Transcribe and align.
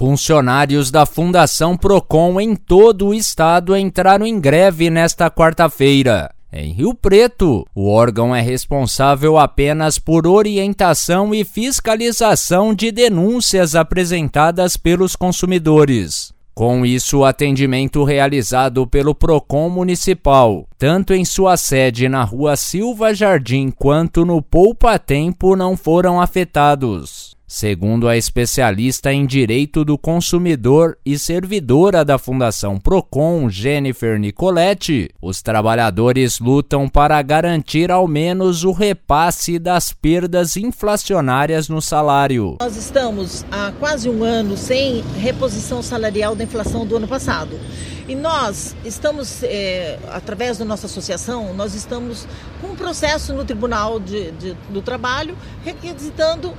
Funcionários 0.00 0.92
da 0.92 1.04
Fundação 1.04 1.76
Procon 1.76 2.40
em 2.40 2.54
todo 2.54 3.08
o 3.08 3.14
estado 3.14 3.76
entraram 3.76 4.24
em 4.24 4.38
greve 4.38 4.88
nesta 4.90 5.28
quarta-feira. 5.28 6.30
Em 6.52 6.72
Rio 6.72 6.94
Preto, 6.94 7.66
o 7.74 7.90
órgão 7.90 8.34
é 8.34 8.40
responsável 8.40 9.36
apenas 9.36 9.98
por 9.98 10.24
orientação 10.24 11.34
e 11.34 11.44
fiscalização 11.44 12.72
de 12.72 12.92
denúncias 12.92 13.74
apresentadas 13.74 14.76
pelos 14.76 15.16
consumidores. 15.16 16.32
Com 16.54 16.86
isso, 16.86 17.18
o 17.18 17.24
atendimento 17.24 18.04
realizado 18.04 18.86
pelo 18.86 19.16
PROCON 19.16 19.68
Municipal, 19.68 20.68
tanto 20.78 21.12
em 21.12 21.24
sua 21.24 21.56
sede 21.56 22.08
na 22.08 22.22
rua 22.22 22.54
Silva 22.54 23.12
Jardim 23.12 23.72
quanto 23.76 24.24
no 24.24 24.40
Poupa 24.40 24.96
Tempo, 24.96 25.56
não 25.56 25.76
foram 25.76 26.20
afetados. 26.20 27.37
Segundo 27.50 28.06
a 28.06 28.14
especialista 28.14 29.10
em 29.10 29.24
direito 29.24 29.82
do 29.82 29.96
consumidor 29.96 30.98
e 31.02 31.18
servidora 31.18 32.04
da 32.04 32.18
Fundação 32.18 32.78
Procon, 32.78 33.48
Jennifer 33.48 34.20
Nicoletti, 34.20 35.08
os 35.18 35.40
trabalhadores 35.40 36.40
lutam 36.40 36.86
para 36.86 37.22
garantir 37.22 37.90
ao 37.90 38.06
menos 38.06 38.64
o 38.64 38.72
repasse 38.72 39.58
das 39.58 39.94
perdas 39.94 40.58
inflacionárias 40.58 41.70
no 41.70 41.80
salário. 41.80 42.58
Nós 42.60 42.76
estamos 42.76 43.46
há 43.50 43.72
quase 43.80 44.10
um 44.10 44.22
ano 44.22 44.54
sem 44.54 45.00
reposição 45.18 45.82
salarial 45.82 46.36
da 46.36 46.44
inflação 46.44 46.84
do 46.84 46.96
ano 46.96 47.08
passado. 47.08 47.58
E 48.06 48.14
nós 48.14 48.76
estamos, 48.84 49.42
é, 49.42 49.98
através 50.12 50.58
da 50.58 50.66
nossa 50.66 50.84
associação, 50.84 51.54
nós 51.54 51.74
estamos 51.74 52.28
com 52.60 52.68
um 52.68 52.76
processo 52.76 53.32
no 53.32 53.42
Tribunal 53.42 53.98
de, 53.98 54.32
de, 54.32 54.56
do 54.68 54.82
Trabalho 54.82 55.34
requisitando 55.64 56.54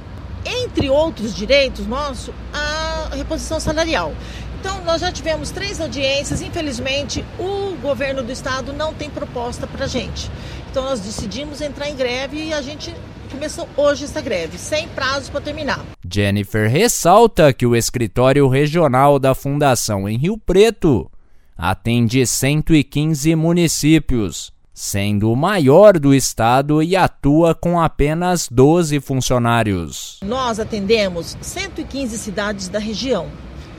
entre 0.70 0.90
outros 0.90 1.36
direitos 1.36 1.86
nossos, 1.88 2.34
a 2.54 3.10
reposição 3.16 3.60
salarial. 3.60 4.14
Então, 4.60 4.84
nós 4.84 5.02
já 5.02 5.12
tivemos 5.12 5.52
três 5.52 5.80
audiências. 5.80 6.42
Infelizmente, 6.42 7.26
o 7.40 7.76
governo 7.82 8.22
do 8.22 8.32
estado 8.32 8.74
não 8.74 8.94
tem 8.94 9.10
proposta 9.10 9.66
para 9.66 9.86
a 9.86 9.88
gente. 9.88 10.30
Então, 10.70 10.84
nós 10.84 11.00
decidimos 11.00 11.62
entrar 11.62 11.90
em 11.90 11.96
greve 11.96 12.44
e 12.44 12.54
a 12.54 12.62
gente 12.62 12.94
começou 13.32 13.68
hoje 13.78 14.06
essa 14.06 14.22
greve, 14.22 14.58
sem 14.58 14.88
prazo 14.90 15.32
para 15.32 15.42
terminar. 15.42 15.84
Jennifer 16.12 16.70
ressalta 16.70 17.54
que 17.54 17.66
o 17.66 17.76
escritório 17.76 18.48
regional 18.48 19.18
da 19.18 19.34
Fundação 19.34 20.10
em 20.10 20.18
Rio 20.18 20.38
Preto 20.38 21.10
atende 21.58 22.26
115 22.26 23.36
municípios 23.36 24.52
sendo 24.82 25.30
o 25.30 25.36
maior 25.36 26.00
do 26.00 26.14
estado 26.14 26.82
e 26.82 26.96
atua 26.96 27.54
com 27.54 27.82
apenas 27.82 28.48
12 28.50 29.02
funcionários. 29.02 30.22
Nós 30.24 30.58
atendemos 30.58 31.38
115 31.42 32.18
cidades 32.18 32.70
da 32.70 32.80
região. 32.80 33.28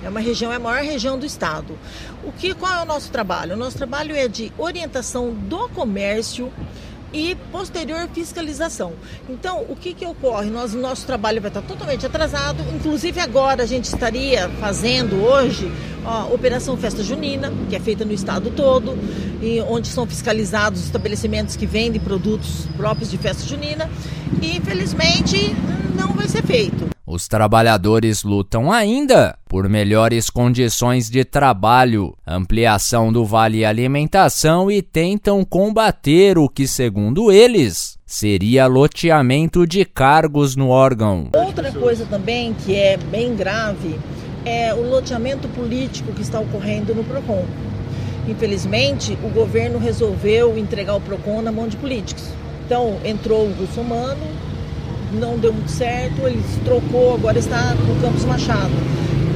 É 0.05 0.11
uma 0.11 0.21
região, 0.21 0.53
é 0.53 0.57
a 0.57 0.59
maior 0.59 0.83
região 0.83 1.19
do 1.19 1.25
estado. 1.25 1.79
O 2.23 2.31
que 2.31 2.53
qual 2.53 2.75
é 2.75 2.83
o 2.83 2.85
nosso 2.85 3.11
trabalho? 3.11 3.55
O 3.55 3.57
nosso 3.57 3.79
trabalho 3.79 4.15
é 4.15 4.29
de 4.29 4.53
orientação 4.59 5.33
do 5.33 5.71
comércio 5.71 6.53
e 7.13 7.35
posterior 7.51 8.09
fiscalização. 8.13 8.93
Então, 9.29 9.65
o 9.69 9.77
que, 9.77 9.95
que 9.95 10.07
ocorre? 10.07 10.51
Nós, 10.51 10.75
nosso 10.75 11.07
trabalho 11.07 11.41
vai 11.41 11.51
estar 11.51 11.63
totalmente 11.63 12.05
atrasado, 12.07 12.63
inclusive 12.75 13.21
agora 13.21 13.63
a 13.63 13.67
gente 13.67 13.85
estaria 13.85 14.49
fazendo 14.61 15.23
hoje 15.23 15.71
ó, 16.05 16.33
Operação 16.35 16.77
Festa 16.77 17.03
Junina, 17.03 17.53
que 17.69 17.77
é 17.77 17.81
feita 17.81 18.05
no 18.05 18.13
estado 18.13 18.51
todo, 18.51 18.97
e 19.43 19.61
onde 19.63 19.89
são 19.89 20.07
fiscalizados 20.07 20.85
estabelecimentos 20.85 21.57
que 21.57 21.67
vendem 21.67 22.01
produtos 22.01 22.67
próprios 22.77 23.11
de 23.11 23.19
festa 23.19 23.47
junina, 23.47 23.91
e 24.43 24.57
infelizmente 24.57 25.55
não 25.97 26.13
vai 26.13 26.29
ser 26.29 26.43
feito. 26.43 26.90
Os 27.13 27.27
trabalhadores 27.27 28.23
lutam 28.23 28.71
ainda 28.71 29.37
por 29.49 29.69
melhores 29.69 30.31
condições 30.31 31.11
de 31.11 31.25
trabalho, 31.25 32.17
ampliação 32.25 33.13
do 33.13 33.25
vale 33.25 33.65
alimentação 33.65 34.71
e 34.71 34.81
tentam 34.81 35.45
combater 35.45 36.39
o 36.39 36.49
que, 36.49 36.69
segundo 36.69 37.33
eles, 37.33 37.99
seria 38.07 38.69
loteamento 38.69 39.67
de 39.67 39.85
cargos 39.85 40.55
no 40.55 40.69
órgão. 40.69 41.31
Outra 41.35 41.73
coisa 41.73 42.07
também 42.07 42.55
que 42.55 42.77
é 42.77 42.97
bem 42.97 43.35
grave 43.35 43.99
é 44.45 44.73
o 44.73 44.89
loteamento 44.89 45.49
político 45.49 46.13
que 46.13 46.23
está 46.23 46.39
ocorrendo 46.39 46.95
no 46.95 47.03
PROCON. 47.03 47.45
Infelizmente, 48.29 49.19
o 49.25 49.31
governo 49.31 49.81
resolveu 49.81 50.57
entregar 50.57 50.95
o 50.95 51.01
PROCON 51.01 51.43
na 51.43 51.51
mão 51.51 51.67
de 51.67 51.77
políticos. 51.77 52.29
Então, 52.65 53.01
entrou 53.05 53.49
o 53.49 53.53
Russomano, 53.55 54.50
não 55.13 55.39
deu 55.39 55.53
muito 55.53 55.71
certo, 55.71 56.27
ele 56.27 56.43
se 56.43 56.61
trocou, 56.61 57.15
agora 57.15 57.39
está 57.39 57.75
no 57.75 58.01
Campos 58.01 58.25
Machado. 58.25 58.73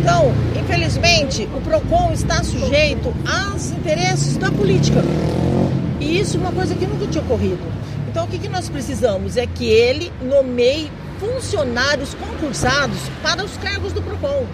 Então, 0.00 0.32
infelizmente, 0.60 1.48
o 1.54 1.60
PROCON 1.62 2.12
está 2.12 2.42
sujeito 2.44 3.14
aos 3.26 3.70
interesses 3.70 4.36
da 4.36 4.50
política. 4.50 5.02
E 5.98 6.20
isso 6.20 6.36
é 6.36 6.40
uma 6.40 6.52
coisa 6.52 6.74
que 6.74 6.86
nunca 6.86 7.06
tinha 7.06 7.24
ocorrido. 7.24 7.62
Então, 8.10 8.26
o 8.26 8.28
que, 8.28 8.38
que 8.38 8.48
nós 8.48 8.68
precisamos 8.68 9.36
é 9.36 9.46
que 9.46 9.64
ele 9.64 10.12
nomeie 10.20 10.90
funcionários 11.18 12.14
concursados 12.14 12.98
para 13.22 13.42
os 13.42 13.56
cargos 13.56 13.92
do 13.92 14.02
PROCON. 14.02 14.44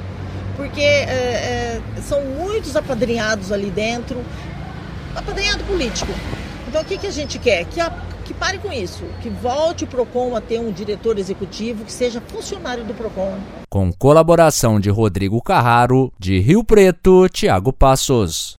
Porque 0.57 0.81
é, 0.81 1.11
é, 1.11 1.81
são 2.01 2.23
muitos 2.25 2.77
apadrinhados 2.77 3.51
ali 3.51 3.71
dentro, 3.71 4.23
apadrinhado 5.17 5.65
político. 5.65 6.13
Então, 6.69 6.83
o 6.83 6.85
que, 6.85 6.97
que 6.97 7.09
a 7.09 7.13
gente 7.13 7.41
quer? 7.41 7.65
Que 7.65 7.81
a 7.81 7.91
que 8.31 8.35
pare 8.35 8.59
com 8.59 8.73
isso, 8.73 9.03
que 9.21 9.29
volte 9.29 9.83
o 9.83 9.87
PROCON 9.89 10.37
a 10.37 10.41
ter 10.41 10.61
um 10.61 10.71
diretor 10.71 11.19
executivo 11.19 11.85
que 11.85 11.93
seja 11.93 12.21
funcionário 12.21 12.85
do 12.85 12.95
PROCON. 12.95 13.37
Com 13.69 13.93
colaboração 13.93 14.79
de 14.79 14.89
Rodrigo 14.89 15.43
Carraro, 15.43 16.13
de 16.17 16.39
Rio 16.39 16.63
Preto, 16.63 17.29
Tiago 17.29 17.73
Passos. 17.73 18.49